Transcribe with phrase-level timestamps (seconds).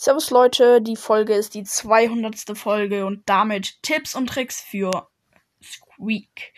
[0.00, 2.56] Servus Leute, die Folge ist die 200.
[2.56, 5.08] Folge und damit Tipps und Tricks für
[5.60, 6.52] Squeak.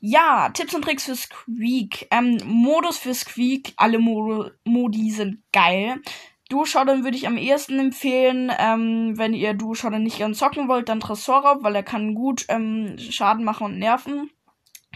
[0.00, 2.08] Ja, Tipps und Tricks für Squeak.
[2.10, 6.02] Ähm, Modus für Squeak, alle Mod Modi sind geil.
[6.48, 8.50] Duo-Showdown würde ich am ehesten empfehlen.
[8.58, 12.98] Ähm, wenn ihr Duo-Showdown nicht gern zocken wollt, dann Tresorraub, weil er kann gut ähm,
[12.98, 14.28] Schaden machen und nerven.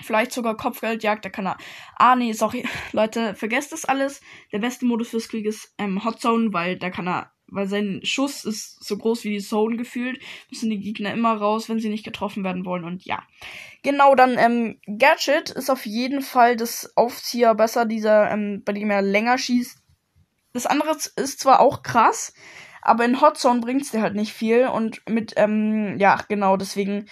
[0.03, 1.57] Vielleicht sogar Kopfgeldjagd, da kann er.
[1.95, 2.67] Ah, nee, sorry.
[2.93, 4.21] Leute, vergesst das alles.
[4.51, 7.31] Der beste Modus fürs Krieg ist ähm, Hot Zone, weil da kann er.
[7.47, 10.21] Weil sein Schuss ist so groß wie die Zone gefühlt.
[10.51, 12.85] Müssen die Gegner immer raus, wenn sie nicht getroffen werden wollen.
[12.85, 13.23] Und ja.
[13.83, 18.91] Genau, dann, ähm, Gadget ist auf jeden Fall das Aufzieher besser, dieser, ähm, bei dem
[18.91, 19.79] er länger schießt.
[20.53, 22.33] Das andere ist zwar auch krass,
[22.81, 24.69] aber in Hot Zone bringt's dir halt nicht viel.
[24.69, 27.07] Und mit, ähm, ja, genau, deswegen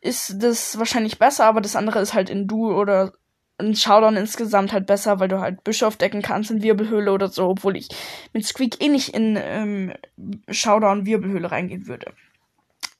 [0.00, 3.12] ist das wahrscheinlich besser, aber das andere ist halt in Duel oder
[3.58, 7.48] in Showdown insgesamt halt besser, weil du halt Bischof decken kannst in Wirbelhöhle oder so,
[7.48, 7.88] obwohl ich
[8.32, 9.92] mit Squeak eh nicht in ähm,
[10.48, 12.12] Showdown Wirbelhöhle reingehen würde.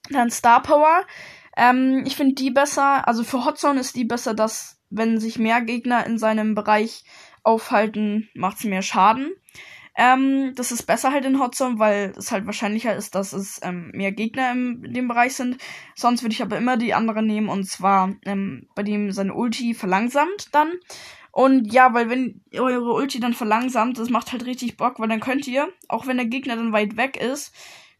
[0.09, 1.03] Dann Star Power.
[1.57, 5.61] Ähm, ich finde die besser, also für Hotzone ist die besser, dass wenn sich mehr
[5.61, 7.03] Gegner in seinem Bereich
[7.43, 9.31] aufhalten, macht's mehr Schaden.
[9.97, 13.91] Ähm, das ist besser halt in Hotzone, weil es halt wahrscheinlicher ist, dass es ähm,
[13.93, 15.57] mehr Gegner im, in dem Bereich sind.
[15.95, 19.73] Sonst würde ich aber immer die andere nehmen und zwar ähm, bei dem seine Ulti
[19.73, 20.73] verlangsamt dann.
[21.31, 25.19] Und ja, weil wenn eure Ulti dann verlangsamt, das macht halt richtig Bock, weil dann
[25.19, 27.53] könnt ihr, auch wenn der Gegner dann weit weg ist,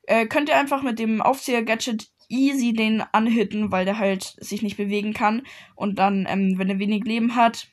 [0.03, 4.77] äh, könnt ihr einfach mit dem Aufzieher-Gadget easy den anhitten, weil der halt sich nicht
[4.77, 5.43] bewegen kann.
[5.75, 7.67] Und dann, ähm, wenn er wenig Leben hat,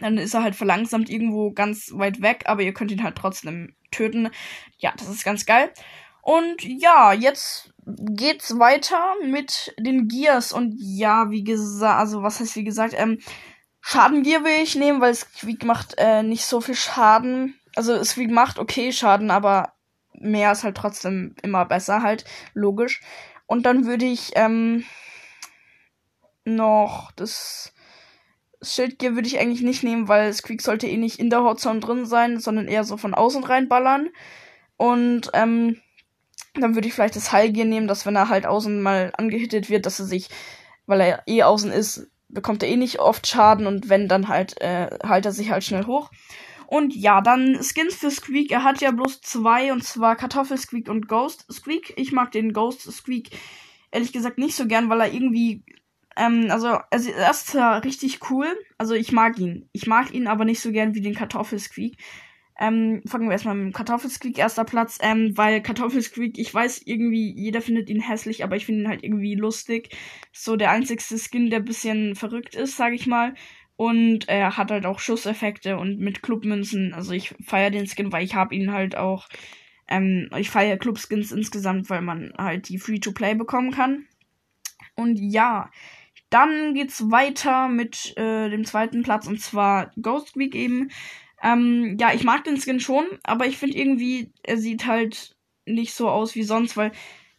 [0.00, 3.74] dann ist er halt verlangsamt irgendwo ganz weit weg, aber ihr könnt ihn halt trotzdem
[3.90, 4.30] töten.
[4.78, 5.72] Ja, das ist ganz geil.
[6.22, 10.52] Und ja, jetzt geht's weiter mit den Gears.
[10.52, 13.18] Und ja, wie gesagt, also was heißt wie gesagt, ähm,
[13.80, 17.58] Schadengear will ich nehmen, weil Squeak macht äh, nicht so viel Schaden.
[17.74, 19.72] Also Squeak macht okay Schaden, aber
[20.12, 23.00] mehr ist halt trotzdem immer besser, halt, logisch.
[23.46, 24.84] Und dann würde ich ähm,
[26.44, 27.72] noch das
[28.62, 32.06] Schildgear würde ich eigentlich nicht nehmen, weil Squeak sollte eh nicht in der Hotzone drin
[32.06, 34.10] sein, sondern eher so von außen reinballern.
[34.76, 35.80] Und ähm,
[36.54, 39.86] dann würde ich vielleicht das Heilgear nehmen, dass wenn er halt außen mal angehittet wird,
[39.86, 40.28] dass er sich,
[40.86, 44.60] weil er eh außen ist, bekommt er eh nicht oft Schaden und wenn dann halt,
[44.60, 46.10] äh, halt er sich halt schnell hoch.
[46.66, 48.52] Und ja, dann Skins für Squeak.
[48.52, 51.94] Er hat ja bloß zwei und zwar Kartoffel Squeak und Ghost Squeak.
[51.96, 53.30] Ich mag den Ghost Squeak
[53.90, 55.64] ehrlich gesagt nicht so gern, weil er irgendwie
[56.16, 58.46] ähm, also, also er ist zwar richtig cool.
[58.78, 59.68] Also ich mag ihn.
[59.72, 61.96] Ich mag ihn aber nicht so gern wie den Kartoffelsqueak.
[62.58, 67.32] Ähm, fangen wir erstmal mit dem Kartoffelsqueak erster Platz, ähm, weil Kartoffelsqueak, ich weiß irgendwie,
[67.34, 69.96] jeder findet ihn hässlich, aber ich finde ihn halt irgendwie lustig.
[70.32, 73.34] So der einzigste Skin, der bisschen verrückt ist, sag ich mal.
[73.76, 76.92] Und er hat halt auch Schusseffekte und mit Clubmünzen.
[76.92, 79.28] Also ich feiere den Skin, weil ich habe ihn halt auch.
[79.88, 84.04] Ähm, ich feiere Clubskins insgesamt, weil man halt die Free-to-Play bekommen kann.
[84.96, 85.70] Und ja,
[86.30, 90.90] dann geht's weiter mit äh, dem zweiten Platz und zwar Ghost Week eben.
[91.42, 95.36] Ähm, ja, ich mag den Skin schon, aber ich finde irgendwie, er sieht halt
[95.66, 96.92] nicht so aus wie sonst, weil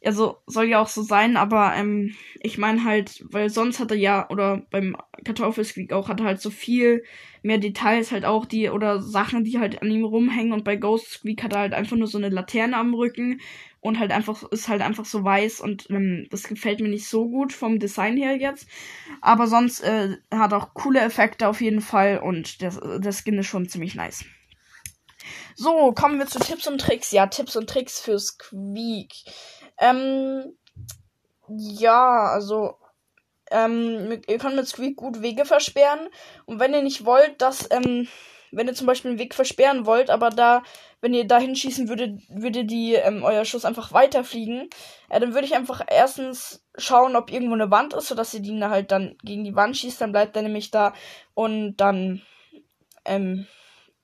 [0.04, 3.98] also soll ja auch so sein, aber ähm, ich meine halt, weil sonst hat er
[3.98, 7.04] ja, oder beim Kartoffelsqueak auch, hat er halt so viel
[7.44, 11.12] mehr Details halt auch, die, oder Sachen, die halt an ihm rumhängen und bei Ghost
[11.12, 13.42] Squeak hat er halt einfach nur so eine Laterne am Rücken
[13.82, 17.28] und halt einfach, ist halt einfach so weiß und ähm, das gefällt mir nicht so
[17.28, 18.68] gut vom Design her jetzt.
[19.22, 23.48] Aber sonst äh, hat auch coole Effekte auf jeden Fall und der, der Skin ist
[23.48, 24.24] schon ziemlich nice.
[25.56, 27.12] So, kommen wir zu Tipps und Tricks.
[27.12, 29.14] Ja, Tipps und Tricks für Squeak.
[29.80, 30.56] Ähm,
[31.50, 32.76] ja, also
[33.50, 36.08] ähm, ihr könnt mit Squeak gut Wege versperren.
[36.46, 38.08] Und wenn ihr nicht wollt, dass, ähm,
[38.52, 40.64] wenn ihr zum Beispiel einen Weg versperren wollt, aber da,
[41.00, 44.70] wenn ihr da hinschießen würdet, würde die, ähm, euer Schuss einfach weiterfliegen,
[45.10, 48.62] äh, dann würde ich einfach erstens schauen, ob irgendwo eine Wand ist, sodass ihr die
[48.64, 50.94] halt dann gegen die Wand schießt, dann bleibt er nämlich da
[51.34, 52.22] und dann,
[53.06, 53.48] ähm,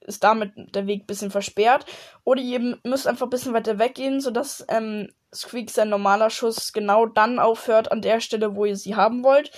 [0.07, 1.85] ist damit der Weg ein bisschen versperrt.
[2.23, 7.05] Oder ihr müsst einfach ein bisschen weiter weggehen, sodass ähm, Squeak sein normaler Schuss genau
[7.05, 9.51] dann aufhört an der Stelle, wo ihr sie haben wollt,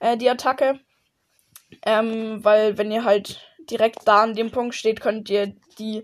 [0.00, 0.80] äh, die Attacke.
[1.84, 3.40] Ähm, weil wenn ihr halt
[3.70, 6.02] direkt da an dem Punkt steht, könnt ihr die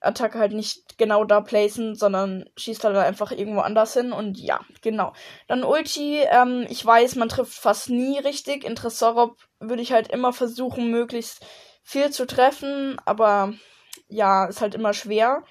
[0.00, 4.60] Attacke halt nicht genau da placen, sondern schießt halt einfach irgendwo anders hin und ja,
[4.82, 5.12] genau.
[5.46, 8.64] Dann Ulti, ähm, ich weiß, man trifft fast nie richtig.
[8.64, 11.44] In Tresorop würde ich halt immer versuchen, möglichst
[11.82, 13.54] viel zu treffen, aber
[14.08, 15.44] ja, ist halt immer schwer.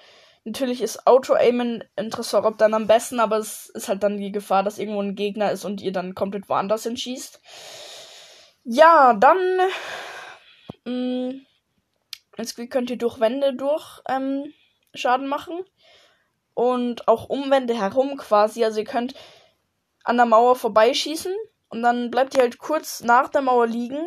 [0.44, 4.62] Natürlich ist Auto-Aimen in Tresorop dann am besten, aber es ist halt dann die Gefahr,
[4.62, 7.40] dass irgendwo ein Gegner ist und ihr dann komplett woanders hinschießt.
[8.64, 9.38] Ja, dann.
[10.84, 11.32] Mh,
[12.38, 14.52] mm, Squeak könnt ihr durch Wände durch ähm,
[14.94, 15.64] Schaden machen.
[16.54, 18.64] und auch Umwände herum quasi.
[18.64, 19.14] Also ihr könnt
[20.04, 21.34] an der Mauer vorbeischießen
[21.68, 23.98] und dann bleibt ihr halt kurz nach der Mauer liegen.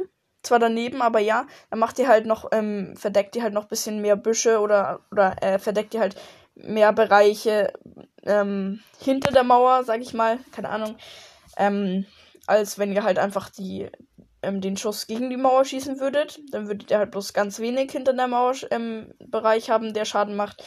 [0.44, 3.70] Zwar daneben, aber ja, dann macht ihr halt noch, ähm, verdeckt ihr halt noch ein
[3.70, 6.16] bisschen mehr Büsche oder, oder äh, verdeckt ihr halt
[6.56, 7.74] mehr Bereiche
[8.24, 10.96] ähm, hinter der Mauer, sag ich mal, keine Ahnung,
[11.58, 12.06] ähm,
[12.46, 13.90] als wenn ihr halt einfach die,
[14.48, 16.40] ähm, den Schuss gegen die Mauer schießen würdet.
[16.52, 20.36] Dann würdet ihr halt bloß ganz wenig hinter der Mauer ähm, Bereich haben, der Schaden
[20.36, 20.64] macht.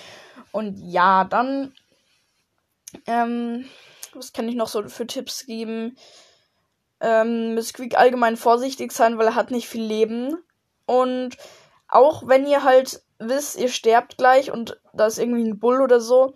[0.53, 1.73] Und ja, dann,
[3.07, 3.65] ähm,
[4.13, 5.97] was kann ich noch so für Tipps geben?
[7.01, 10.37] Ähm, mit Squeak allgemein vorsichtig sein, weil er hat nicht viel Leben.
[10.85, 11.39] Und
[11.89, 16.01] auch wenn ihr halt wisst, ihr sterbt gleich und da ist irgendwie ein Bull oder
[16.01, 16.35] so,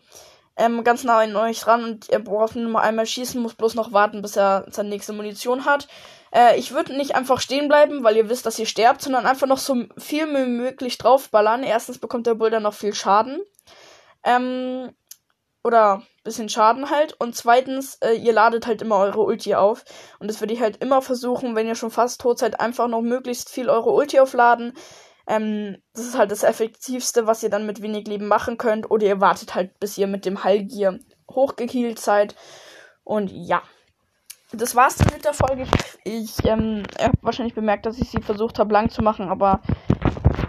[0.56, 3.74] ähm, ganz nah an euch ran und ihr braucht nur mal einmal schießen, muss bloß
[3.74, 5.88] noch warten, bis er seine nächste Munition hat.
[6.32, 9.46] Äh, ich würde nicht einfach stehen bleiben, weil ihr wisst, dass ihr sterbt, sondern einfach
[9.46, 11.62] noch so viel wie möglich draufballern.
[11.62, 13.40] Erstens bekommt der Bull dann noch viel Schaden.
[14.24, 14.90] Ähm,
[15.64, 17.14] oder bisschen Schaden halt.
[17.18, 19.84] Und zweitens, äh, ihr ladet halt immer eure Ulti auf.
[20.18, 23.02] Und das würde ich halt immer versuchen, wenn ihr schon fast tot seid, einfach noch
[23.02, 24.74] möglichst viel eure Ulti aufladen.
[25.26, 28.90] Ähm, das ist halt das Effektivste, was ihr dann mit wenig Leben machen könnt.
[28.90, 31.00] Oder ihr wartet halt, bis ihr mit dem Heilgier
[31.30, 32.34] hochgekeilt seid.
[33.04, 33.62] Und ja.
[34.52, 35.66] Das war's dann mit der Folge.
[36.04, 39.62] Ich, ähm, habe wahrscheinlich bemerkt, dass ich sie versucht habe lang zu machen, aber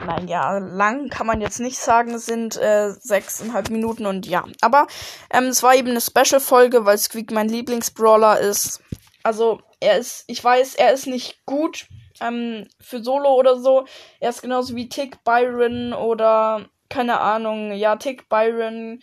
[0.05, 4.43] naja, lang kann man jetzt nicht sagen, sind äh, sechseinhalb Minuten und ja.
[4.61, 4.85] Aber
[5.31, 8.81] ähm, es war eben eine Special-Folge, weil Squeak mein Lieblingsbrawler ist.
[9.23, 11.87] Also, er ist, ich weiß, er ist nicht gut
[12.21, 13.85] ähm, für Solo oder so.
[14.19, 18.99] Er ist genauso wie Tick Byron oder keine Ahnung, ja, Tick Byron.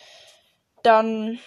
[0.82, 1.38] Dann,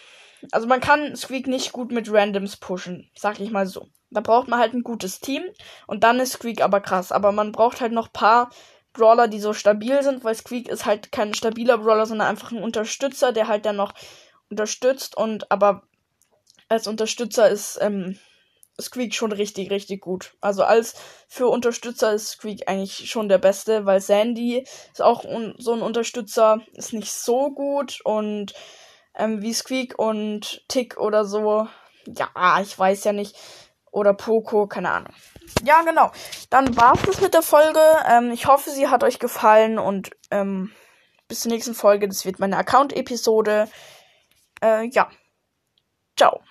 [0.51, 3.87] also man kann Squeak nicht gut mit Randoms pushen, sag ich mal so.
[4.11, 5.43] Da braucht man halt ein gutes Team
[5.87, 7.11] und dann ist Squeak aber krass.
[7.11, 8.49] Aber man braucht halt noch paar
[8.93, 12.63] Brawler, die so stabil sind, weil Squeak ist halt kein stabiler Brawler, sondern einfach ein
[12.63, 13.93] Unterstützer, der halt dann noch
[14.49, 15.83] unterstützt und aber
[16.69, 18.17] als Unterstützer ist ähm,
[18.79, 20.35] Squeak schon richtig, richtig gut.
[20.41, 20.95] Also als
[21.27, 25.81] für Unterstützer ist Squeak eigentlich schon der Beste, weil Sandy ist auch un so ein
[25.81, 28.53] Unterstützer, ist nicht so gut und
[29.15, 31.67] ähm, wie Squeak und Tick oder so.
[32.05, 33.35] Ja, ich weiß ja nicht.
[33.91, 35.13] Oder Poco, keine Ahnung.
[35.63, 36.11] Ja, genau.
[36.49, 37.79] Dann war's das mit der Folge.
[38.09, 40.71] Ähm, ich hoffe, sie hat euch gefallen und ähm,
[41.29, 42.07] bis zur nächsten Folge.
[42.09, 43.69] Das wird meine Account-Episode.
[44.61, 45.09] Äh, ja.
[46.17, 46.41] Ciao.